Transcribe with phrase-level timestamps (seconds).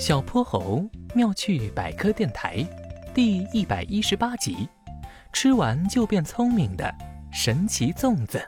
[0.00, 0.82] 小泼猴
[1.14, 2.66] 妙趣百科电台
[3.12, 4.66] 第一百一十八集：
[5.30, 6.90] 吃完就变聪明的
[7.30, 8.42] 神奇粽子。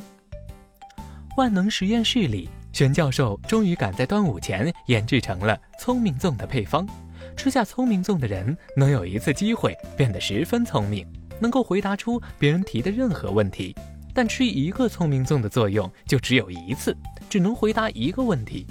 [1.36, 6.88] 万能实验室里，玄教授终于赶在端午前研制成了聪明粽的配方。
[7.36, 11.07] 吃下聪明粽的人，能有一次机会变得十分聪明，
[11.39, 13.77] 能够回答出别人提的任何问题。
[14.14, 16.96] 但吃一个聪明粽的作用就只有一次，
[17.29, 18.66] 只能回答一个问题。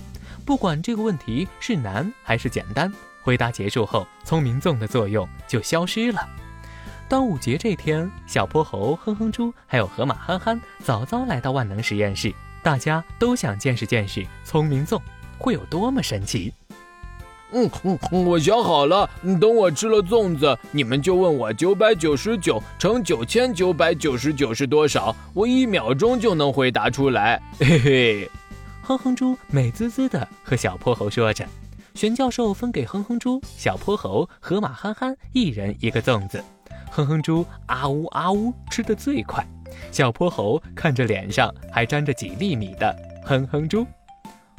[0.52, 2.92] 不管这个问题是难还是简单，
[3.22, 6.28] 回答结束后，聪明粽的作用就消失了。
[7.08, 15.00] 端午节这天，小泼猴、哼哼猪还有河马憨憨早早来到万能实验室，大家都想见识见识聪明粽
[15.38, 16.54] 会有多么神奇。
[17.54, 17.72] 嗯，
[18.12, 27.42] 我想好了，等我吃了粽子，你们就问我九百九十九乘九千九百九十九是多少，我一秒钟就能回答出来。
[27.58, 28.32] 嘿嘿。
[28.82, 31.46] 哼哼猪美滋滋地和小泼猴说着，
[31.94, 36.44] 玄教授分给哼哼猪、小泼猴、河马憨憨一人一个粽子。
[36.90, 39.46] 哼哼猪啊呜啊呜吃得最快，
[39.92, 43.86] 小泼猴看着脸上还沾着几粒米的哼哼猪。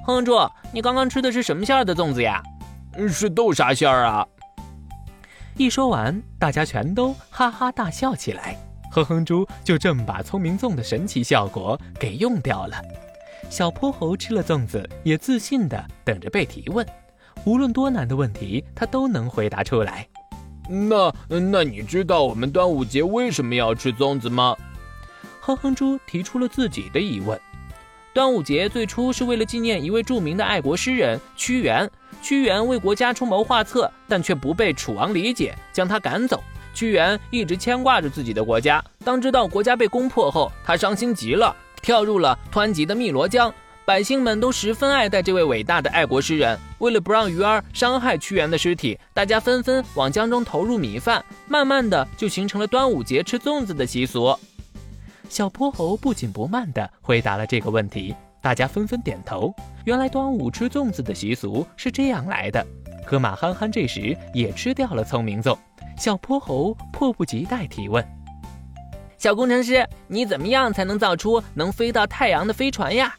[0.04, 0.34] 哼哼猪，
[0.72, 2.42] 你刚刚吃的是什么馅儿的粽子呀？
[3.08, 4.26] 是豆沙馅儿啊！
[5.56, 8.56] 一说完，大家全都哈哈大笑起来。
[8.90, 12.76] 哼哼猪就这么把聪明粽的神奇效果给用掉了。
[13.52, 16.86] 小泼猴吃了粽子，也自信地等着被提问。
[17.44, 20.08] 无论多难的问题，他都能回答出来。
[20.70, 24.56] 那那你知道我们端午节为什么要吃粽子吗？
[25.42, 27.38] 哼哼猪提出了自己的疑问。
[28.14, 31.86] 端午节最初是为了纪念一位著名的爱国诗人屈原。
[32.22, 36.42] 屈原为国家出谋划策，但却不被楚王理解，将他赶走。
[36.72, 38.82] 屈原一直牵挂着自己的国家。
[39.04, 41.54] 当知道国家被攻破后，他伤心极了。
[41.82, 43.52] 跳入了湍急的汨罗江，
[43.84, 46.56] 百姓们都十分爱戴这位伟大的爱国诗人。
[46.78, 54.32] 为了不让鱼儿伤害屈原的尸体，大家纷纷往江中投入米饭，慢慢的就形成了端午节吃粽子的习俗。
[55.28, 59.52] 小泼猴不紧不慢地回答了这个问题，大家纷纷点头。
[59.84, 62.64] 原来端午吃粽子的习俗是这样来的。
[63.04, 65.58] 河马憨憨这时也吃掉了聪明粽，
[65.98, 68.06] 小泼猴迫不及待提问。
[69.22, 73.14] 小工程师，你怎么样才能造出能飞到太阳的飞船呀？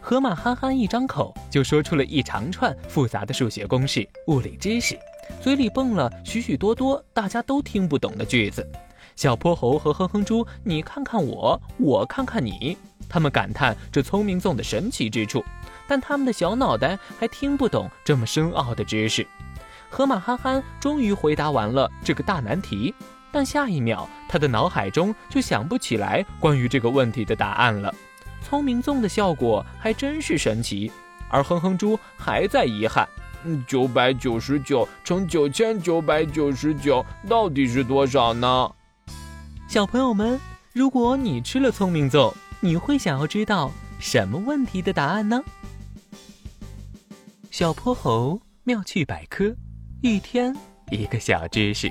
[0.00, 4.96] 河马憨憨一张口就说出了一长串复杂的数学公式、物理知识，
[5.40, 8.64] 嘴里蹦了许许多多大家都听不懂的句子。
[9.16, 15.44] 小泼猴和哼哼猪，你看看我，我看看你，他们感叹这聪明粽的神奇之处，
[15.88, 19.26] 但他们的小脑袋还听不懂这么深奥的知识。
[19.90, 22.94] 河马憨憨终于回答完了这个大难题。
[23.36, 27.94] 但下一秒，他的脑海中就想不起来关于这个问题的答案了。
[28.40, 30.90] 聪明粽的效果还真是神奇，
[31.28, 33.06] 而哼哼猪还在遗憾：
[33.68, 38.72] 九百九十九乘九千九百九十九到底是多少呢？
[39.68, 40.40] 小朋友们，
[40.72, 45.44] 如果你吃了聪明粽，你会想要知道什么问题的答案呢？
[47.50, 49.54] 小泼猴妙趣百科，
[50.00, 50.56] 一天
[50.90, 51.90] 一个小知识。